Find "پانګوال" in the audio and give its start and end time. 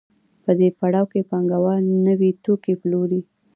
1.29-1.83